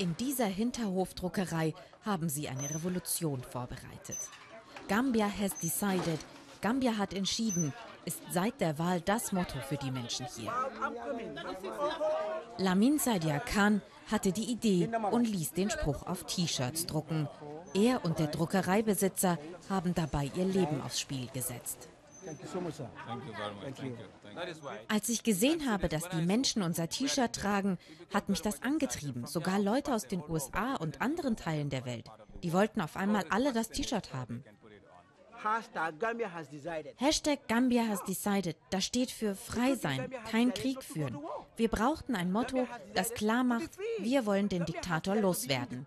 [0.00, 1.74] In dieser Hinterhofdruckerei
[2.06, 4.16] haben sie eine Revolution vorbereitet.
[4.88, 6.18] Gambia has decided,
[6.62, 7.74] Gambia hat entschieden,
[8.06, 10.50] ist seit der Wahl das Motto für die Menschen hier.
[12.56, 17.28] Lamin Sadia Khan hatte die Idee und ließ den Spruch auf T-Shirts drucken.
[17.74, 19.38] Er und der Druckereibesitzer
[19.68, 21.90] haben dabei ihr Leben aufs Spiel gesetzt.
[24.88, 27.78] Als ich gesehen habe, dass die Menschen unser T-Shirt tragen,
[28.12, 29.26] hat mich das angetrieben.
[29.26, 32.08] Sogar Leute aus den USA und anderen Teilen der Welt.
[32.42, 34.44] Die wollten auf einmal alle das T-Shirt haben.
[35.42, 35.98] Hashtag
[37.48, 38.56] Gambia has decided.
[38.70, 41.18] Das steht für frei sein, kein Krieg führen.
[41.56, 45.86] Wir brauchten ein Motto, das klar macht, wir wollen den Diktator loswerden.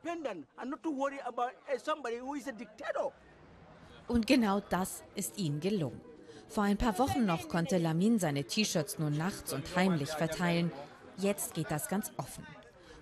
[4.08, 6.02] Und genau das ist ihnen gelungen.
[6.48, 10.72] Vor ein paar Wochen noch konnte Lamin seine T-Shirts nur nachts und heimlich verteilen.
[11.18, 12.46] Jetzt geht das ganz offen.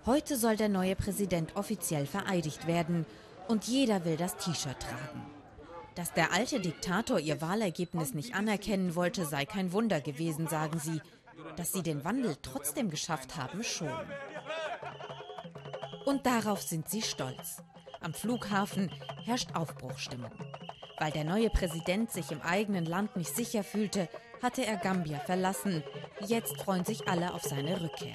[0.06, 3.06] Heute soll der neue Präsident offiziell vereidigt werden
[3.48, 5.22] und jeder will das T-Shirt tragen.
[5.94, 11.00] Dass der alte Diktator ihr Wahlergebnis nicht anerkennen wollte, sei kein Wunder gewesen, sagen sie.
[11.56, 13.92] Dass sie den Wandel trotzdem geschafft haben, schon.
[16.06, 17.62] Und darauf sind sie stolz.
[18.00, 18.90] Am Flughafen
[19.24, 20.32] herrscht Aufbruchstimmung.
[21.02, 24.08] Weil der neue Präsident sich im eigenen Land nicht sicher fühlte,
[24.40, 25.82] hatte er Gambia verlassen.
[26.20, 28.14] Jetzt freuen sich alle auf seine Rückkehr.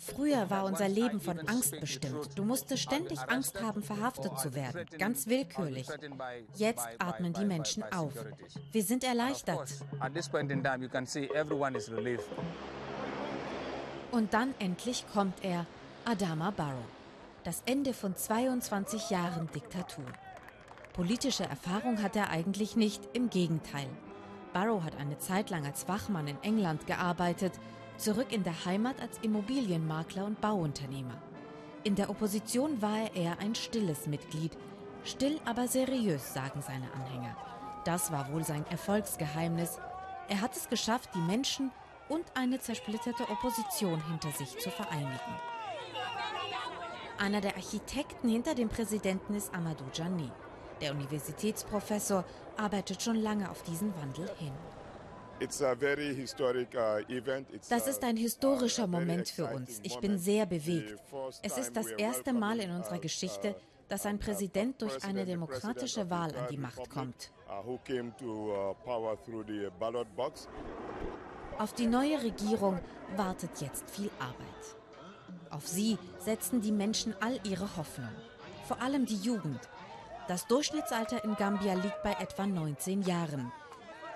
[0.00, 2.36] Früher war unser Leben von Angst bestimmt.
[2.36, 5.86] Du musstest ständig Angst haben, verhaftet zu werden, ganz willkürlich.
[6.56, 8.14] Jetzt atmen die Menschen auf.
[8.72, 9.74] Wir sind erleichtert.
[14.10, 15.66] Und dann endlich kommt er,
[16.04, 16.97] Adama Barrow.
[17.44, 20.04] Das Ende von 22 Jahren Diktatur.
[20.92, 23.88] Politische Erfahrung hat er eigentlich nicht, im Gegenteil.
[24.52, 27.52] Barrow hat eine Zeit lang als Wachmann in England gearbeitet,
[27.96, 31.22] zurück in der Heimat als Immobilienmakler und Bauunternehmer.
[31.84, 34.58] In der Opposition war er eher ein stilles Mitglied,
[35.04, 37.36] still aber seriös, sagen seine Anhänger.
[37.84, 39.78] Das war wohl sein Erfolgsgeheimnis.
[40.28, 41.70] Er hat es geschafft, die Menschen
[42.08, 45.34] und eine zersplitterte Opposition hinter sich zu vereinigen.
[47.18, 50.30] Einer der Architekten hinter dem Präsidenten ist Amadou Jani.
[50.80, 52.24] Der Universitätsprofessor
[52.56, 54.52] arbeitet schon lange auf diesen Wandel hin.
[55.40, 55.44] Uh,
[57.68, 59.80] das ist ein historischer Moment für uns.
[59.82, 61.00] Ich bin sehr bewegt.
[61.42, 63.56] Es ist das erste Mal in unserer Geschichte,
[63.88, 67.32] dass ein Präsident durch eine demokratische Wahl an die Macht kommt.
[67.48, 67.78] Uh,
[71.58, 72.78] Auf die neue Regierung
[73.16, 74.76] wartet jetzt viel Arbeit.
[75.50, 78.14] Auf sie setzen die Menschen all ihre Hoffnung.
[78.66, 79.60] Vor allem die Jugend.
[80.28, 83.50] Das Durchschnittsalter in Gambia liegt bei etwa 19 Jahren.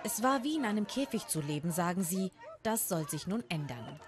[0.05, 2.31] Es war wie in einem Käfig zu leben, sagen sie.
[2.63, 4.01] Das soll sich nun ändern.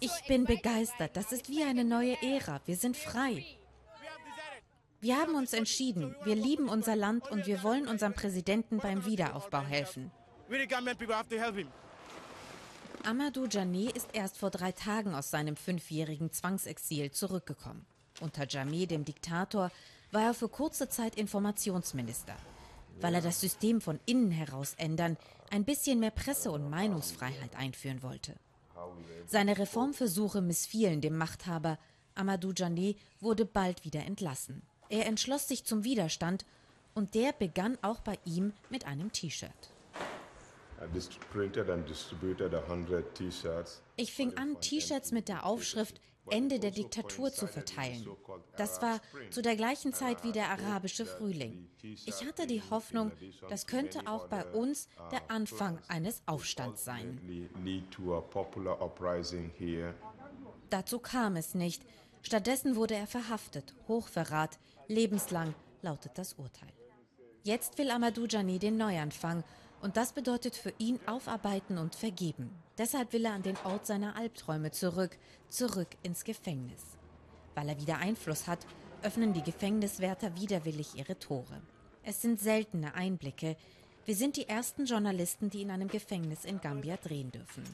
[0.00, 1.16] Ich bin begeistert.
[1.16, 2.60] Das ist wie eine neue Ära.
[2.66, 3.44] Wir sind frei.
[5.00, 6.16] Wir haben uns entschieden.
[6.24, 10.10] Wir lieben unser Land und wir wollen unserem Präsidenten beim Wiederaufbau helfen.
[13.04, 17.84] Amadou Jané ist erst vor drei Tagen aus seinem fünfjährigen Zwangsexil zurückgekommen.
[18.20, 19.70] Unter Jamé, dem Diktator,
[20.10, 22.36] war er für kurze Zeit Informationsminister
[23.00, 25.16] weil er das System von innen heraus ändern,
[25.50, 28.34] ein bisschen mehr Presse- und Meinungsfreiheit einführen wollte.
[29.26, 31.78] Seine Reformversuche missfielen dem Machthaber.
[32.14, 34.62] Amadou Jané wurde bald wieder entlassen.
[34.88, 36.44] Er entschloss sich zum Widerstand
[36.94, 39.73] und der begann auch bei ihm mit einem T-Shirt.
[43.96, 46.00] Ich fing an, T-Shirts mit der Aufschrift
[46.30, 48.06] Ende der Diktatur zu verteilen.
[48.56, 49.00] Das war
[49.30, 51.68] zu der gleichen Zeit wie der arabische Frühling.
[51.82, 53.12] Ich hatte die Hoffnung,
[53.48, 57.20] das könnte auch bei uns der Anfang eines Aufstands sein.
[60.70, 61.82] Dazu kam es nicht.
[62.22, 63.74] Stattdessen wurde er verhaftet.
[63.86, 64.58] Hochverrat,
[64.88, 66.72] lebenslang lautet das Urteil.
[67.42, 69.44] Jetzt will Amadou Jani den Neuanfang
[69.84, 72.48] und das bedeutet für ihn aufarbeiten und vergeben.
[72.78, 75.18] Deshalb will er an den Ort seiner Albträume zurück,
[75.50, 76.82] zurück ins Gefängnis.
[77.54, 78.66] Weil er wieder Einfluss hat,
[79.02, 81.60] öffnen die Gefängniswärter widerwillig ihre Tore.
[82.02, 83.58] Es sind seltene Einblicke.
[84.06, 87.64] Wir sind die ersten Journalisten, die in einem Gefängnis in Gambia drehen dürfen.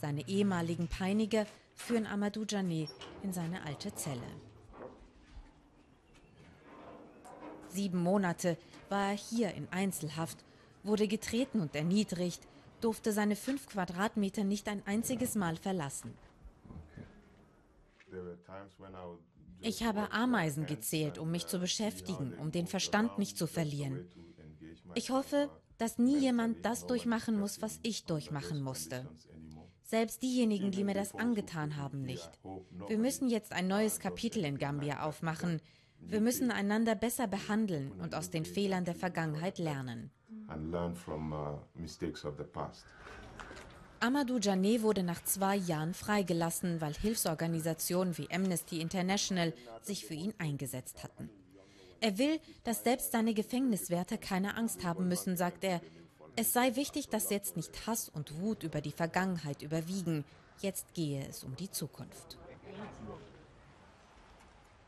[0.00, 1.46] Seine ehemaligen Peiniger
[1.76, 2.88] führen Amadou Jané
[3.22, 4.45] in seine alte Zelle.
[7.76, 8.56] Sieben Monate
[8.88, 10.38] war er hier in Einzelhaft,
[10.82, 12.40] wurde getreten und erniedrigt,
[12.80, 16.14] durfte seine fünf Quadratmeter nicht ein einziges Mal verlassen.
[19.60, 24.08] Ich habe Ameisen gezählt, um mich zu beschäftigen, um den Verstand nicht zu verlieren.
[24.94, 29.06] Ich hoffe, dass nie jemand das durchmachen muss, was ich durchmachen musste.
[29.82, 32.30] Selbst diejenigen, die mir das angetan haben, nicht.
[32.88, 35.60] Wir müssen jetzt ein neues Kapitel in Gambia aufmachen.
[36.08, 40.10] Wir müssen einander besser behandeln und aus den Fehlern der Vergangenheit lernen.
[40.48, 40.52] Uh,
[43.98, 50.32] Amadou Jané wurde nach zwei Jahren freigelassen, weil Hilfsorganisationen wie Amnesty International sich für ihn
[50.38, 51.28] eingesetzt hatten.
[52.00, 55.80] Er will, dass selbst seine Gefängniswärter keine Angst haben müssen, sagt er.
[56.36, 60.24] Es sei wichtig, dass jetzt nicht Hass und Wut über die Vergangenheit überwiegen.
[60.60, 62.38] Jetzt gehe es um die Zukunft.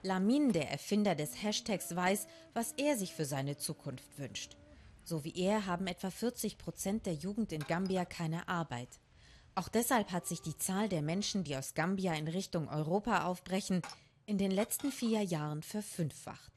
[0.08, 4.56] Lamin, der Erfinder des Hashtags, weiß, was er sich für seine Zukunft wünscht.
[5.04, 8.88] So wie er haben etwa 40 Prozent der Jugend in Gambia keine Arbeit.
[9.54, 13.82] Auch deshalb hat sich die Zahl der Menschen, die aus Gambia in Richtung Europa aufbrechen,
[14.24, 16.52] in den letzten vier Jahren verfünffacht.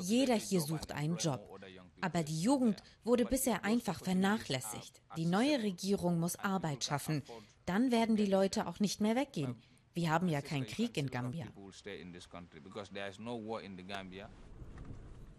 [0.00, 1.60] Jeder hier sucht einen Job.
[2.00, 5.00] Aber die Jugend wurde bisher einfach vernachlässigt.
[5.16, 7.22] Die neue Regierung muss Arbeit schaffen.
[7.66, 9.62] Dann werden die Leute auch nicht mehr weggehen.
[9.94, 11.46] Wir haben ja keinen Krieg in Gambia.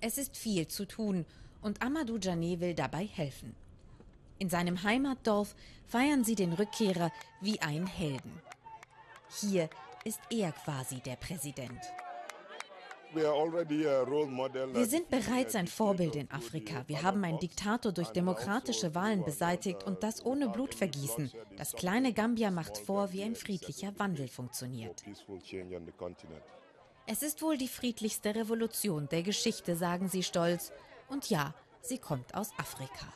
[0.02, 1.26] Es ist viel zu tun
[1.62, 3.56] und Amadou Jané will dabei helfen.
[4.38, 5.56] In seinem Heimatdorf
[5.86, 7.12] feiern sie den Rückkehrer
[7.42, 8.42] wie einen Helden.
[9.40, 9.70] Hier
[10.04, 11.80] ist er quasi der Präsident.
[13.16, 16.84] Wir sind bereits ein Vorbild in Afrika.
[16.88, 21.32] Wir haben einen Diktator durch demokratische Wahlen beseitigt und das ohne Blutvergießen.
[21.58, 25.04] Das kleine Gambia macht vor, wie ein friedlicher Wandel funktioniert.
[27.06, 30.72] Es ist wohl die friedlichste Revolution der Geschichte, sagen sie stolz.
[31.10, 33.14] Und ja, sie kommt aus Afrika.